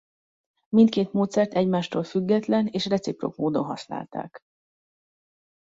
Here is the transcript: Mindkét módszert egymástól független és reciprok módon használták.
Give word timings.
Mindkét 0.69 1.13
módszert 1.13 1.53
egymástól 1.53 2.03
független 2.03 2.67
és 2.67 2.85
reciprok 2.85 3.35
módon 3.35 3.63
használták. 3.63 4.39